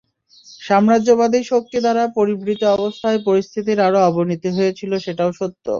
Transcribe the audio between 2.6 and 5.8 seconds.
অবস্থায় পরিস্থিতির আরও অবনতি হয়েছিল সেটাও সত্য।